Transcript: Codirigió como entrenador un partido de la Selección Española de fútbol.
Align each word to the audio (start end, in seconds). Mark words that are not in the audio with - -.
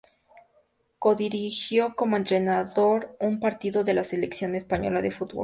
Codirigió 0.97 1.95
como 1.95 2.17
entrenador 2.17 3.15
un 3.19 3.39
partido 3.39 3.83
de 3.83 3.93
la 3.93 4.03
Selección 4.03 4.55
Española 4.55 4.99
de 5.03 5.11
fútbol. 5.11 5.39